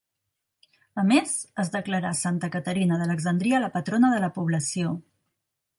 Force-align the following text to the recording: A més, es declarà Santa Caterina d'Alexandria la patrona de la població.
A 1.01 1.03
més, 1.09 1.33
es 1.63 1.69
declarà 1.75 2.13
Santa 2.21 2.49
Caterina 2.57 2.99
d'Alexandria 3.03 3.61
la 3.67 3.73
patrona 3.79 4.13
de 4.17 4.23
la 4.27 4.35
població. 4.41 5.01